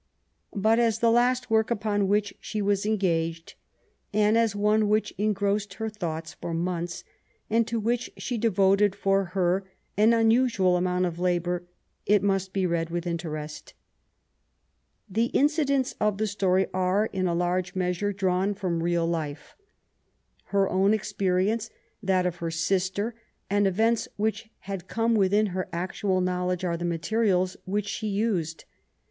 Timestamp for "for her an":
8.95-10.15